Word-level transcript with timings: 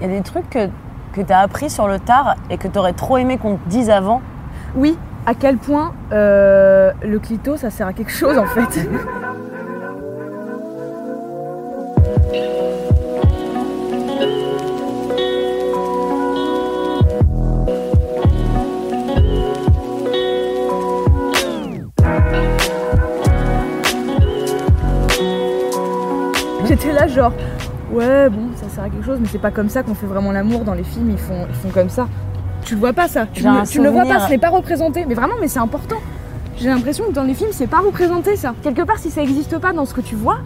Il 0.00 0.10
y 0.10 0.10
a 0.10 0.16
des 0.16 0.22
trucs 0.22 0.48
que, 0.50 0.68
que 1.12 1.20
tu 1.20 1.32
as 1.32 1.40
appris 1.40 1.70
sur 1.70 1.86
le 1.86 2.00
tard 2.00 2.34
et 2.50 2.56
que 2.56 2.66
tu 2.66 2.78
aurais 2.78 2.92
trop 2.94 3.18
aimé 3.18 3.38
qu'on 3.38 3.56
te 3.56 3.68
dise 3.68 3.90
avant. 3.90 4.20
Oui, 4.74 4.98
à 5.26 5.34
quel 5.34 5.58
point 5.58 5.92
euh, 6.12 6.90
le 7.02 7.18
clito, 7.18 7.56
ça 7.56 7.70
sert 7.70 7.86
à 7.86 7.92
quelque 7.92 8.10
chose 8.10 8.38
en 8.38 8.46
fait. 8.46 8.88
J'étais 26.66 26.92
là 26.92 27.06
genre, 27.06 27.32
ouais 27.92 28.28
bon, 28.30 28.48
ça 28.56 28.68
sert 28.68 28.84
à 28.84 28.88
quelque 28.88 29.04
chose, 29.04 29.18
mais 29.20 29.28
c'est 29.30 29.38
pas 29.38 29.50
comme 29.50 29.68
ça 29.68 29.82
qu'on 29.82 29.94
fait 29.94 30.06
vraiment 30.06 30.32
l'amour 30.32 30.64
dans 30.64 30.74
les 30.74 30.84
films, 30.84 31.10
ils 31.10 31.18
font, 31.18 31.46
ils 31.48 31.54
font 31.54 31.68
comme 31.70 31.88
ça. 31.88 32.08
Tu 32.64 32.74
le 32.74 32.80
vois 32.80 32.92
pas 32.92 33.08
ça, 33.08 33.26
tu, 33.26 33.42
ne, 33.54 33.58
un 33.60 33.64
tu 33.72 33.78
ne 33.78 33.84
le 33.84 33.90
vois 33.90 34.02
pas, 34.14 34.20
ce 34.26 34.30
n'est 34.30 34.38
pas 34.38 34.50
représenté, 34.50 35.04
mais 35.06 35.14
vraiment, 35.14 35.34
mais 35.40 35.48
c'est 35.48 35.58
important. 35.58 35.96
J'ai 36.56 36.68
l'impression 36.68 37.06
que 37.06 37.12
dans 37.12 37.24
les 37.24 37.34
films, 37.34 37.50
c'est 37.52 37.66
pas 37.66 37.80
représenté 37.80 38.36
ça. 38.36 38.54
Quelque 38.62 38.82
part, 38.82 38.98
si 38.98 39.10
ça 39.10 39.22
existe 39.22 39.58
pas 39.58 39.72
dans 39.72 39.84
ce 39.84 39.94
que 39.94 40.00
tu 40.00 40.14
vois, 40.14 40.38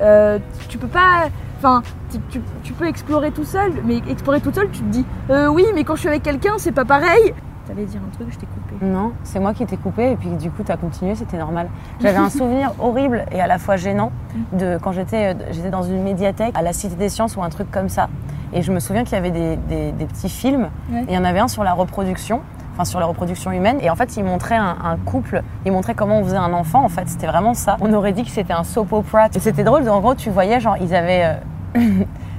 euh, 0.00 0.38
tu 0.68 0.78
peux 0.78 0.88
pas. 0.88 1.28
Enfin, 1.58 1.82
tu, 2.10 2.18
tu- 2.30 2.40
tu 2.64 2.72
peux 2.72 2.86
explorer 2.86 3.30
tout 3.30 3.44
seul, 3.44 3.72
mais 3.84 3.98
explorer 4.10 4.40
tout 4.40 4.52
seul, 4.52 4.68
tu 4.70 4.80
te 4.80 4.84
dis, 4.90 5.04
euh, 5.30 5.46
oui, 5.46 5.64
mais 5.74 5.84
quand 5.84 5.94
je 5.94 6.00
suis 6.00 6.08
avec 6.08 6.22
quelqu'un, 6.22 6.54
c'est 6.58 6.72
pas 6.72 6.84
pareil. 6.84 7.32
T'allais 7.66 7.84
dire 7.84 8.00
un 8.06 8.14
truc, 8.14 8.28
je 8.30 8.38
t'ai 8.38 8.46
coupé. 8.46 8.84
Non, 8.84 9.12
c'est 9.24 9.40
moi 9.40 9.52
qui 9.52 9.66
t'ai 9.66 9.76
coupé 9.76 10.12
et 10.12 10.16
puis 10.16 10.28
du 10.30 10.50
coup 10.50 10.62
tu 10.64 10.70
as 10.70 10.76
continué, 10.76 11.14
c'était 11.16 11.36
normal. 11.38 11.68
J'avais 12.00 12.18
un 12.18 12.30
souvenir 12.30 12.72
horrible 12.78 13.24
et 13.32 13.40
à 13.40 13.46
la 13.46 13.58
fois 13.58 13.76
gênant 13.76 14.12
de 14.52 14.78
quand 14.82 14.92
j'étais 14.92 15.34
euh, 15.34 15.38
j'étais 15.50 15.70
dans 15.70 15.82
une 15.82 16.02
médiathèque 16.02 16.52
à 16.56 16.62
la 16.62 16.72
Cité 16.72 16.94
des 16.94 17.08
Sciences 17.08 17.36
ou 17.36 17.42
un 17.42 17.48
truc 17.50 17.70
comme 17.70 17.88
ça. 17.88 18.08
Et 18.52 18.62
je 18.62 18.70
me 18.72 18.78
souviens 18.78 19.02
qu'il 19.02 19.14
y 19.14 19.18
avait 19.18 19.32
des, 19.32 19.56
des- 19.56 19.92
des 19.92 20.04
petits 20.06 20.28
films 20.28 20.68
Ouais. 20.92 21.02
et 21.02 21.06
il 21.08 21.14
y 21.14 21.18
en 21.18 21.24
avait 21.24 21.40
un 21.40 21.48
sur 21.48 21.64
la 21.64 21.72
reproduction, 21.72 22.40
enfin 22.74 22.84
sur 22.84 23.00
la 23.00 23.06
reproduction 23.06 23.50
humaine. 23.50 23.78
Et 23.82 23.90
en 23.90 23.96
fait, 23.96 24.16
il 24.16 24.22
montrait 24.24 24.54
un, 24.56 24.76
un 24.84 24.96
couple, 24.98 25.42
il 25.64 25.72
montrait 25.72 25.94
comment 25.94 26.20
on 26.20 26.24
faisait 26.24 26.36
un 26.36 26.52
enfant. 26.52 26.84
En 26.84 26.88
fait, 26.88 27.08
c'était 27.08 27.26
vraiment 27.26 27.54
ça. 27.54 27.76
On 27.80 27.92
aurait 27.92 28.12
dit 28.12 28.22
que 28.22 28.30
c'était 28.30 28.52
un 28.52 28.62
soap 28.62 28.92
opera. 28.92 29.26
Et 29.34 29.40
c'était 29.40 29.64
drôle, 29.64 29.88
en 29.88 30.00
gros, 30.00 30.14
tu 30.14 30.30
voyais, 30.30 30.60
genre, 30.60 30.76
ils 30.80 30.94
avaient. 30.94 31.36
euh, 31.74 31.80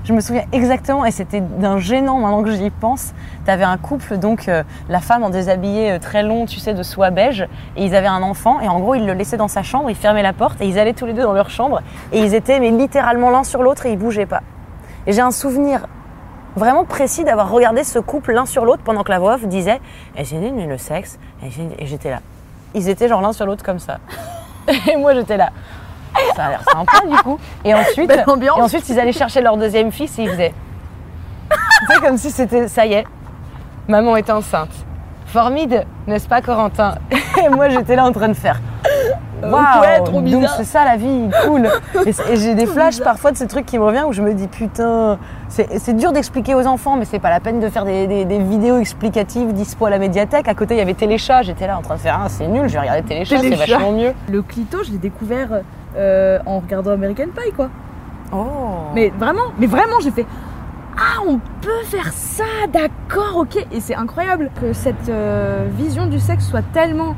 Je 0.07 0.13
me 0.13 0.21
souviens 0.21 0.45
exactement, 0.53 1.03
et 1.03 1.11
c'était 1.11 1.41
d'un 1.41 1.79
gênant 1.79 2.19
maintenant 2.19 2.41
que 2.41 2.51
j'y 2.51 2.69
pense. 2.69 3.13
T'avais 3.45 3.65
un 3.65 3.75
couple, 3.75 4.17
donc 4.17 4.47
euh, 4.47 4.63
la 4.87 5.01
femme 5.01 5.21
en 5.21 5.29
déshabillé 5.29 5.91
euh, 5.91 5.99
très 5.99 6.23
long, 6.23 6.45
tu 6.45 6.61
sais, 6.61 6.73
de 6.73 6.81
soie 6.81 7.09
beige, 7.09 7.41
et 7.75 7.83
ils 7.83 7.93
avaient 7.93 8.07
un 8.07 8.23
enfant, 8.23 8.61
et 8.61 8.69
en 8.69 8.79
gros, 8.79 8.95
ils 8.95 9.05
le 9.05 9.11
laissaient 9.11 9.35
dans 9.35 9.49
sa 9.49 9.63
chambre, 9.63 9.89
ils 9.89 9.97
fermaient 9.97 10.23
la 10.23 10.31
porte, 10.31 10.61
et 10.61 10.65
ils 10.65 10.79
allaient 10.79 10.93
tous 10.93 11.07
les 11.07 11.11
deux 11.11 11.23
dans 11.23 11.33
leur 11.33 11.49
chambre, 11.49 11.81
et 12.13 12.21
ils 12.21 12.33
étaient, 12.35 12.61
mais 12.61 12.71
littéralement 12.71 13.29
l'un 13.31 13.43
sur 13.43 13.61
l'autre, 13.61 13.85
et 13.85 13.91
ils 13.91 13.99
bougeaient 13.99 14.25
pas. 14.25 14.43
Et 15.07 15.11
j'ai 15.11 15.19
un 15.19 15.31
souvenir 15.31 15.87
vraiment 16.55 16.85
précis 16.85 17.25
d'avoir 17.25 17.51
regardé 17.51 17.83
ce 17.83 17.99
couple 17.99 18.31
l'un 18.31 18.45
sur 18.45 18.63
l'autre 18.63 18.83
pendant 18.85 19.03
que 19.03 19.11
la 19.11 19.19
voix 19.19 19.37
disait 19.39 19.81
Et 20.15 20.23
j'ai 20.23 20.39
dit, 20.39 20.51
le 20.51 20.77
sexe, 20.77 21.19
et 21.43 21.85
j'étais 21.85 22.11
là. 22.11 22.21
Ils 22.75 22.87
étaient 22.87 23.09
genre 23.09 23.21
l'un 23.21 23.33
sur 23.33 23.45
l'autre 23.45 23.65
comme 23.65 23.79
ça. 23.79 23.97
Et 24.89 24.95
moi, 24.95 25.13
j'étais 25.13 25.35
là. 25.35 25.49
Ça 26.35 26.45
a 26.45 26.49
l'air 26.49 26.63
sympa 26.71 26.99
du 27.09 27.17
coup. 27.23 27.37
Et 27.65 27.73
ensuite, 27.73 28.07
Belle 28.07 28.23
ambiance. 28.27 28.57
et 28.57 28.61
ensuite, 28.61 28.87
ils 28.89 28.99
allaient 28.99 29.11
chercher 29.11 29.41
leur 29.41 29.57
deuxième 29.57 29.91
fils 29.91 30.17
et 30.19 30.23
ils 30.23 30.29
faisaient. 30.29 30.53
tu 31.49 31.93
sais, 31.93 32.01
comme 32.01 32.17
si 32.17 32.31
c'était. 32.31 32.67
Ça 32.67 32.85
y 32.85 32.93
est, 32.93 33.05
maman 33.87 34.15
est 34.17 34.29
enceinte. 34.29 34.69
Formide, 35.27 35.85
n'est-ce 36.07 36.27
pas, 36.27 36.41
Corentin? 36.41 36.95
Et 37.43 37.49
moi, 37.49 37.67
j'étais 37.69 37.95
là 37.97 38.05
en 38.05 38.11
train 38.13 38.29
de 38.29 38.33
faire. 38.33 38.59
Waouh 39.43 39.81
ouais, 39.81 39.99
trop 40.03 40.21
Donc 40.21 40.45
c'est 40.57 40.63
ça 40.63 40.83
la 40.83 40.95
vie, 40.95 41.29
cool. 41.45 41.69
Et, 42.07 42.11
c'est- 42.13 42.31
et 42.31 42.35
j'ai 42.37 42.55
des 42.55 42.65
flashs 42.73 42.99
parfois 43.01 43.31
de 43.31 43.37
ces 43.37 43.45
trucs 43.45 43.65
qui 43.67 43.77
me 43.77 43.83
reviennent 43.83 44.05
où 44.05 44.13
je 44.13 44.21
me 44.23 44.33
dis 44.33 44.47
putain, 44.47 45.19
c'est 45.47 45.79
c'est 45.79 45.93
dur 45.95 46.11
d'expliquer 46.11 46.55
aux 46.55 46.65
enfants, 46.65 46.95
mais 46.95 47.05
c'est 47.05 47.19
pas 47.19 47.29
la 47.29 47.39
peine 47.39 47.59
de 47.59 47.69
faire 47.69 47.85
des, 47.85 48.07
des- 48.07 48.25
des 48.25 48.39
vidéos 48.39 48.79
explicatives 48.79 49.53
dispo 49.53 49.85
à 49.85 49.89
la 49.91 49.99
médiathèque. 49.99 50.47
À 50.47 50.55
côté, 50.55 50.83
euh, 55.97 56.39
en 56.45 56.59
regardant 56.59 56.91
American 56.91 57.27
Pie, 57.35 57.51
quoi. 57.55 57.69
Oh. 58.31 58.91
Mais 58.93 59.09
vraiment, 59.17 59.53
mais 59.57 59.67
vraiment, 59.67 59.99
j'ai 60.01 60.11
fait 60.11 60.25
Ah, 60.97 61.21
on 61.27 61.39
peut 61.61 61.83
faire 61.85 62.11
ça, 62.11 62.43
d'accord, 62.71 63.37
ok. 63.37 63.65
Et 63.71 63.79
c'est 63.79 63.95
incroyable 63.95 64.51
que 64.59 64.73
cette 64.73 65.09
euh, 65.09 65.67
vision 65.71 66.07
du 66.07 66.19
sexe 66.19 66.47
soit 66.47 66.63
tellement 66.73 67.15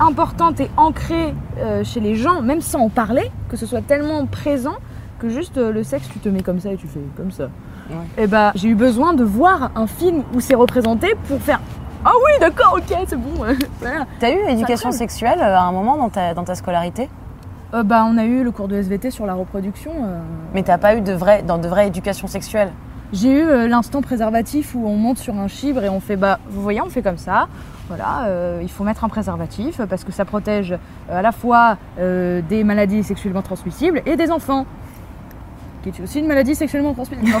importante 0.00 0.60
et 0.60 0.70
ancrée 0.76 1.34
euh, 1.58 1.82
chez 1.84 2.00
les 2.00 2.14
gens, 2.14 2.40
même 2.40 2.60
sans 2.60 2.80
en 2.80 2.88
parler, 2.88 3.30
que 3.48 3.56
ce 3.56 3.66
soit 3.66 3.82
tellement 3.82 4.26
présent 4.26 4.76
que 5.18 5.28
juste 5.28 5.58
euh, 5.58 5.72
le 5.72 5.82
sexe, 5.82 6.08
tu 6.12 6.18
te 6.20 6.28
mets 6.28 6.42
comme 6.42 6.60
ça 6.60 6.70
et 6.70 6.76
tu 6.76 6.86
fais 6.86 7.00
comme 7.16 7.30
ça. 7.30 7.48
Et 8.18 8.26
bah, 8.26 8.52
j'ai 8.54 8.68
eu 8.68 8.74
besoin 8.74 9.14
de 9.14 9.24
voir 9.24 9.70
un 9.74 9.86
film 9.86 10.22
où 10.34 10.40
c'est 10.40 10.54
représenté 10.54 11.14
pour 11.26 11.40
faire 11.40 11.58
Ah 12.04 12.12
oui, 12.24 12.32
d'accord, 12.38 12.76
ok, 12.76 12.96
c'est 13.06 13.16
bon. 13.16 13.44
voilà. 13.80 14.06
T'as 14.20 14.30
eu 14.30 14.38
éducation 14.48 14.92
sexuelle 14.92 15.40
à 15.40 15.62
un 15.62 15.72
moment 15.72 15.96
dans 15.96 16.10
ta, 16.10 16.34
dans 16.34 16.44
ta 16.44 16.54
scolarité? 16.54 17.08
Euh, 17.74 17.82
bah, 17.82 18.06
on 18.08 18.16
a 18.16 18.24
eu 18.24 18.42
le 18.44 18.50
cours 18.50 18.68
de 18.68 18.76
SVT 18.76 19.10
sur 19.10 19.26
la 19.26 19.34
reproduction. 19.34 19.90
euh, 20.04 20.18
Mais 20.54 20.62
t'as 20.62 20.78
pas 20.78 20.94
eu 20.96 21.00
de 21.00 21.12
vraie, 21.12 21.42
dans 21.42 21.58
de 21.58 21.68
vraie 21.68 21.86
éducation 21.88 22.26
sexuelle 22.26 22.70
J'ai 23.12 23.30
eu 23.30 23.42
euh, 23.42 23.68
l'instant 23.68 24.00
préservatif 24.00 24.74
où 24.74 24.86
on 24.86 24.96
monte 24.96 25.18
sur 25.18 25.36
un 25.36 25.48
chibre 25.48 25.84
et 25.84 25.88
on 25.90 26.00
fait 26.00 26.16
bah 26.16 26.38
vous 26.48 26.62
voyez 26.62 26.80
on 26.80 26.88
fait 26.88 27.02
comme 27.02 27.18
ça. 27.18 27.46
Voilà, 27.88 28.24
euh, 28.26 28.60
il 28.62 28.70
faut 28.70 28.84
mettre 28.84 29.04
un 29.04 29.08
préservatif 29.08 29.80
parce 29.88 30.04
que 30.04 30.12
ça 30.12 30.24
protège 30.24 30.76
à 31.10 31.22
la 31.22 31.32
fois 31.32 31.76
des 31.98 32.64
maladies 32.64 33.02
sexuellement 33.02 33.42
transmissibles 33.42 34.02
et 34.06 34.16
des 34.16 34.30
enfants. 34.30 34.66
Qui 35.82 35.90
est 35.90 36.00
aussi 36.02 36.18
une 36.20 36.26
maladie 36.26 36.54
sexuellement 36.54 36.92
transmissible. 36.92 37.30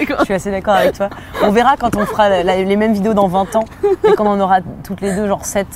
Je- 0.00 0.24
suis 0.24 0.34
assez 0.34 0.50
d'accord 0.50 0.74
avec 0.74 0.92
toi. 0.94 1.08
On 1.42 1.50
verra 1.50 1.76
quand 1.76 1.96
on 1.96 2.04
fera 2.06 2.28
la- 2.28 2.56
les 2.62 2.76
mêmes 2.76 2.92
vidéos 2.92 3.14
dans 3.14 3.26
20 3.28 3.56
ans 3.56 3.64
et 3.82 4.12
quand 4.16 4.24
on 4.26 4.30
en 4.30 4.40
aura 4.40 4.58
toutes 4.84 5.00
les 5.00 5.14
deux, 5.14 5.26
genre 5.26 5.44
7. 5.44 5.66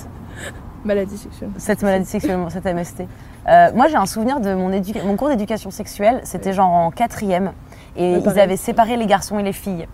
Maladie 0.88 1.16
sexuelle. 1.16 1.50
Cette 1.56 1.82
maladie 1.82 2.06
sexuellement, 2.06 2.50
cette 2.50 2.64
MST. 2.64 3.02
Euh, 3.48 3.70
moi, 3.74 3.86
j'ai 3.88 3.96
un 3.96 4.06
souvenir 4.06 4.40
de 4.40 4.52
mon, 4.54 4.70
mon 5.06 5.16
cours 5.16 5.28
d'éducation 5.28 5.70
sexuelle. 5.70 6.20
C'était 6.24 6.52
genre 6.52 6.70
en 6.70 6.90
quatrième. 6.90 7.52
Et 7.96 8.14
Ouais, 8.16 8.22
ils 8.24 8.40
avaient 8.40 8.56
séparé 8.56 8.96
les 8.96 9.06
garçons 9.06 9.38
et 9.38 9.42
les 9.42 9.52
filles. 9.52 9.86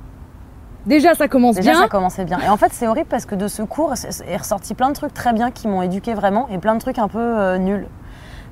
Déjà 0.87 1.15
ça 1.15 1.29
commence 1.29 1.57
Déjà, 1.57 1.73
bien. 1.73 1.81
ça 1.83 1.89
commençait 1.89 2.25
bien. 2.25 2.39
Et 2.41 2.49
en 2.49 2.57
fait, 2.57 2.73
c'est 2.73 2.87
horrible 2.87 3.09
parce 3.09 3.25
que 3.25 3.35
de 3.35 3.49
ce 3.49 3.63
cours 3.63 3.95
est 3.95 4.37
ressorti 4.37 4.75
plein 4.75 4.89
de 4.91 4.95
trucs 4.95 5.15
très 5.15 5.33
bien 5.33 5.51
qui 5.51 5.67
m'ont 5.67 5.81
éduqué 5.83 6.13
vraiment 6.15 6.47
et 6.51 6.59
plein 6.59 6.75
de 6.75 6.81
trucs 6.81 6.99
un 6.99 7.09
peu 7.09 7.19
euh, 7.19 7.59
nuls. 7.59 7.87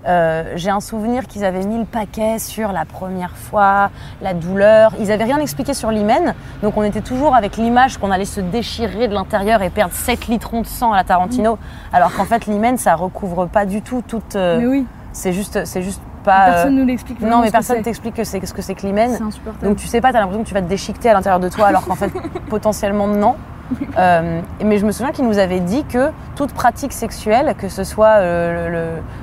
Euh, 0.06 0.52
j'ai 0.56 0.70
un 0.70 0.80
souvenir 0.80 1.26
qu'ils 1.28 1.44
avaient 1.44 1.64
mis 1.64 1.78
le 1.78 1.84
paquet 1.84 2.38
sur 2.38 2.72
la 2.72 2.84
première 2.84 3.36
fois, 3.36 3.90
la 4.20 4.34
douleur. 4.34 4.92
Ils 4.98 5.12
avaient 5.12 5.24
rien 5.24 5.38
expliqué 5.38 5.74
sur 5.74 5.90
l'hymen, 5.90 6.34
donc 6.62 6.76
on 6.76 6.82
était 6.82 7.00
toujours 7.02 7.36
avec 7.36 7.56
l'image 7.56 7.98
qu'on 7.98 8.10
allait 8.10 8.24
se 8.24 8.40
déchirer 8.40 9.06
de 9.08 9.14
l'intérieur 9.14 9.62
et 9.62 9.70
perdre 9.70 9.94
7 9.94 10.26
litrons 10.26 10.62
de 10.62 10.66
sang 10.66 10.92
à 10.92 10.96
la 10.96 11.04
Tarantino, 11.04 11.56
alors 11.92 12.12
qu'en 12.14 12.24
fait 12.24 12.46
l'hymen 12.46 12.76
ça 12.78 12.94
recouvre 12.96 13.46
pas 13.46 13.64
du 13.64 13.80
tout 13.82 14.02
toute. 14.06 14.34
euh, 14.34 14.58
Mais 14.58 14.66
oui, 14.66 14.86
C'est 15.12 15.32
juste, 15.32 15.64
c'est 15.66 15.82
juste 15.82 16.02
pas. 16.24 16.46
personne 16.46 16.74
euh, 16.76 16.80
nous 16.80 16.86
l'explique. 16.86 17.20
vraiment 17.20 17.36
Non, 17.36 17.42
mais 17.42 17.50
personne 17.50 17.82
t'explique 17.82 18.14
que 18.14 18.24
c'est 18.24 18.44
ce 18.44 18.52
que 18.54 18.62
c'est 18.62 18.74
que 18.74 18.86
l'hymen. 18.86 19.18
Donc 19.62 19.76
tu 19.76 19.86
sais 19.86 20.00
pas, 20.00 20.12
t'as 20.12 20.18
l'impression 20.20 20.42
que 20.42 20.48
tu 20.48 20.54
vas 20.54 20.62
te 20.62 20.68
déchiqueter 20.68 21.10
à 21.10 21.14
l'intérieur 21.14 21.40
de 21.40 21.48
toi, 21.48 21.66
alors 21.68 21.84
qu'en 21.84 21.94
fait 21.96 22.10
potentiellement 22.48 23.06
non. 23.06 23.36
Euh, 23.98 24.40
mais 24.64 24.78
je 24.78 24.86
me 24.86 24.92
souviens 24.92 25.12
qu'il 25.12 25.26
nous 25.26 25.38
avait 25.38 25.60
dit 25.60 25.84
que 25.84 26.10
toute 26.36 26.52
pratique 26.52 26.92
sexuelle, 26.92 27.54
que 27.58 27.68
ce 27.68 27.84
soit 27.84 28.16
euh, 28.18 28.68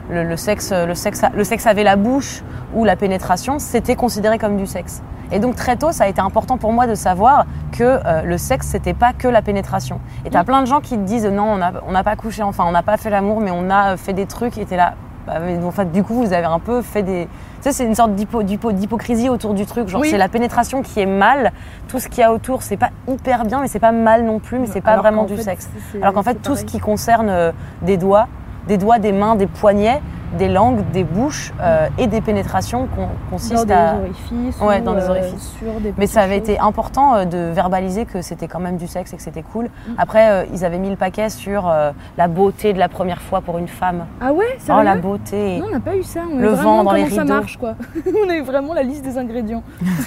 le, 0.09 0.15
le- 0.15 0.23
le 0.23 0.37
sexe, 0.37 0.71
le 0.71 0.93
sexe, 0.95 1.21
le 1.35 1.43
sexe 1.43 1.65
avec 1.67 1.83
la 1.85 1.95
bouche 1.95 2.43
ou 2.73 2.85
la 2.85 2.95
pénétration, 2.95 3.59
c'était 3.59 3.95
considéré 3.95 4.37
comme 4.37 4.57
du 4.57 4.65
sexe. 4.67 5.01
Et 5.31 5.39
donc 5.39 5.55
très 5.55 5.75
tôt, 5.75 5.91
ça 5.91 6.05
a 6.05 6.07
été 6.07 6.21
important 6.21 6.57
pour 6.57 6.71
moi 6.73 6.87
de 6.87 6.95
savoir 6.95 7.45
que 7.71 7.83
euh, 7.83 8.21
le 8.23 8.37
sexe, 8.37 8.67
c'était 8.67 8.93
pas 8.95 9.13
que 9.13 9.27
la 9.27 9.41
pénétration. 9.41 9.99
Et 10.25 10.29
t'as 10.31 10.43
plein 10.43 10.61
de 10.61 10.67
gens 10.67 10.79
qui 10.79 10.95
te 10.97 11.03
disent 11.03 11.25
non, 11.27 11.43
on 11.53 11.57
n'a 11.57 11.71
on 11.87 11.91
n'a 11.91 12.03
pas 12.03 12.15
couché, 12.15 12.41
enfin 12.41 12.63
on 12.67 12.71
n'a 12.71 12.83
pas 12.83 12.97
fait 12.97 13.09
l'amour, 13.11 13.39
mais 13.41 13.51
on 13.51 13.69
a 13.69 13.95
fait 13.97 14.13
des 14.13 14.25
trucs. 14.25 14.57
Et 14.57 14.65
t'es 14.65 14.77
là. 14.77 14.93
Bah, 15.29 15.39
mais 15.45 15.63
en 15.63 15.71
fait, 15.71 15.91
du 15.91 16.03
coup, 16.03 16.15
vous 16.15 16.33
avez 16.33 16.45
un 16.45 16.59
peu 16.59 16.81
fait 16.81 17.03
des. 17.03 17.27
Tu 17.27 17.63
sais, 17.63 17.71
c'est 17.71 17.85
une 17.85 17.95
sorte 17.95 18.11
d'hypo- 18.15 18.41
d'hypo- 18.43 18.71
d'hypocrisie 18.71 19.29
autour 19.29 19.53
du 19.53 19.65
truc. 19.65 19.87
Genre, 19.89 20.01
Oui. 20.01 20.09
c'est 20.09 20.17
la 20.17 20.29
pénétration 20.29 20.81
qui 20.81 20.99
est 20.99 21.05
mal. 21.05 21.51
Tout 21.87 21.99
ce 21.99 22.07
qu'il 22.07 22.21
y 22.21 22.23
a 22.23 22.31
autour, 22.33 22.63
c'est 22.63 22.77
pas 22.77 22.89
hyper 23.07 23.45
bien, 23.45 23.61
mais 23.61 23.67
c'est 23.67 23.79
pas 23.79 23.91
mal 23.91 24.23
non 24.25 24.39
plus, 24.39 24.59
mais 24.59 24.67
c'est 24.67 24.81
pas 24.81 24.91
Alors 24.91 25.03
vraiment 25.03 25.23
du 25.25 25.35
fait, 25.35 25.43
sexe. 25.43 25.69
Alors 26.01 26.13
qu'en 26.13 26.23
fait, 26.23 26.35
tout 26.41 26.55
ce 26.55 26.63
qui 26.63 26.79
concerne 26.79 27.29
euh, 27.29 27.51
des 27.81 27.97
doigts, 27.97 28.27
des 28.67 28.77
doigts, 28.77 28.97
des 28.99 29.11
mains, 29.11 29.35
des 29.35 29.47
poignets, 29.47 30.01
des 30.37 30.47
langues, 30.47 30.83
des 30.91 31.03
bouches 31.03 31.51
euh, 31.61 31.87
et 31.97 32.07
des 32.07 32.21
pénétrations 32.21 32.87
qu'on 32.95 33.07
consiste 33.31 33.53
Dans 33.55 33.65
des 33.65 33.73
à. 33.73 33.95
orifices. 33.95 34.59
Ouais, 34.61 34.79
ou, 34.81 34.83
dans 34.83 34.93
des 34.93 35.01
euh, 35.01 35.09
orifices. 35.09 35.55
sur 35.57 35.79
des 35.81 35.93
Mais 35.97 36.05
ça 36.07 36.21
avait 36.21 36.37
été 36.37 36.59
important 36.59 37.15
euh, 37.15 37.25
de 37.25 37.51
verbaliser 37.51 38.05
que 38.05 38.21
c'était 38.21 38.47
quand 38.47 38.59
même 38.59 38.77
du 38.77 38.87
sexe 38.87 39.11
et 39.13 39.17
que 39.17 39.23
c'était 39.23 39.41
cool. 39.41 39.65
Mm. 39.65 39.91
Après, 39.97 40.29
euh, 40.31 40.45
ils 40.53 40.63
avaient 40.65 40.77
mis 40.77 40.89
le 40.89 40.95
paquet 40.95 41.29
sur 41.29 41.67
euh, 41.67 41.91
la 42.17 42.27
beauté 42.27 42.73
de 42.73 42.79
la 42.79 42.89
première 42.89 43.21
fois 43.21 43.41
pour 43.41 43.57
une 43.57 43.67
femme. 43.67 44.05
Ah 44.21 44.31
ouais, 44.33 44.45
Oh, 44.57 44.61
sérieux? 44.61 44.83
la 44.83 44.95
beauté. 44.95 45.59
Non, 45.59 45.65
on 45.69 45.71
n'a 45.71 45.79
pas 45.79 45.95
eu 45.95 46.03
ça. 46.03 46.21
On 46.31 46.37
Le 46.37 46.49
a 46.49 46.51
vraiment 46.53 46.75
vent 46.77 46.83
dans 46.83 46.91
les 46.93 47.03
comment 47.03 47.15
ça 47.15 47.21
rideaux. 47.23 47.33
marche, 47.33 47.57
quoi. 47.57 47.73
on 48.25 48.29
a 48.29 48.35
eu 48.35 48.41
vraiment 48.43 48.73
la 48.73 48.83
liste 48.83 49.03
des 49.03 49.17
ingrédients. 49.17 49.63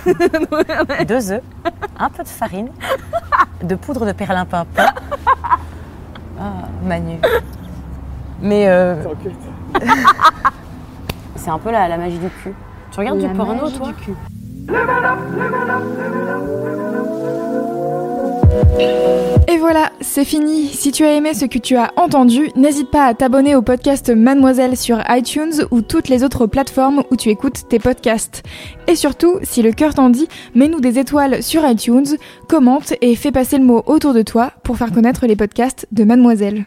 Deux 1.08 1.32
œufs, 1.32 1.42
un 1.98 2.08
peu 2.10 2.22
de 2.22 2.28
farine, 2.28 2.68
de 3.62 3.74
poudre 3.74 4.06
de 4.06 4.12
perlimpinpin. 4.12 4.86
Ah, 6.40 6.68
Manu. 6.84 7.18
Mais 8.40 8.66
euh, 8.68 8.96
c'est 11.36 11.50
un 11.50 11.58
peu 11.58 11.70
la, 11.70 11.88
la 11.88 11.96
magie 11.96 12.18
du 12.18 12.28
cul. 12.42 12.52
Tu 12.90 13.00
regardes 13.00 13.20
La 13.20 13.28
du 13.28 13.34
porno, 13.34 13.62
magie 13.62 13.78
toi 13.78 13.88
du 13.88 13.94
cul. 13.94 14.14
Et 19.48 19.58
voilà, 19.58 19.90
c'est 20.00 20.24
fini. 20.24 20.68
Si 20.68 20.92
tu 20.92 21.04
as 21.04 21.14
aimé 21.14 21.34
ce 21.34 21.46
que 21.46 21.58
tu 21.58 21.76
as 21.76 21.92
entendu, 21.96 22.50
n'hésite 22.56 22.90
pas 22.90 23.06
à 23.06 23.14
t'abonner 23.14 23.54
au 23.54 23.62
podcast 23.62 24.10
Mademoiselle 24.10 24.76
sur 24.76 25.02
iTunes 25.08 25.66
ou 25.70 25.82
toutes 25.82 26.08
les 26.08 26.24
autres 26.24 26.46
plateformes 26.46 27.02
où 27.10 27.16
tu 27.16 27.28
écoutes 27.28 27.68
tes 27.68 27.78
podcasts. 27.78 28.42
Et 28.86 28.94
surtout, 28.94 29.38
si 29.42 29.62
le 29.62 29.72
cœur 29.72 29.94
t'en 29.94 30.10
dit, 30.10 30.28
mets-nous 30.54 30.80
des 30.80 30.98
étoiles 30.98 31.42
sur 31.42 31.68
iTunes, 31.68 32.16
commente 32.48 32.94
et 33.00 33.16
fais 33.16 33.32
passer 33.32 33.58
le 33.58 33.64
mot 33.64 33.82
autour 33.86 34.14
de 34.14 34.22
toi 34.22 34.52
pour 34.64 34.76
faire 34.76 34.92
connaître 34.92 35.26
les 35.26 35.36
podcasts 35.36 35.86
de 35.92 36.04
Mademoiselle. 36.04 36.66